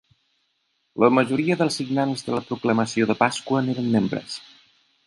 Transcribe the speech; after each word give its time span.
La 1.03 1.09
majoria 1.17 1.59
dels 1.61 1.77
signants 1.81 2.27
de 2.31 2.35
la 2.39 2.43
Proclamació 2.49 3.13
de 3.13 3.21
Pasqua 3.25 3.63
n'eren 3.69 3.97
membres. 3.99 4.43